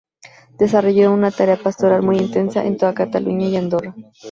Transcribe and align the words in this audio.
Desarrolló 0.57 1.11
una 1.13 1.29
tarea 1.29 1.57
pastoral 1.57 2.01
muy 2.01 2.17
intensa 2.17 2.65
en 2.65 2.75
toda 2.75 2.95
Cataluña 2.95 3.45
y 3.49 3.55
Andorra. 3.57 3.93